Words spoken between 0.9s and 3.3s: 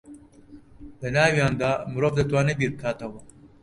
لە ناویاندا مرۆڤ دەتوانێ بیر بکاتەوە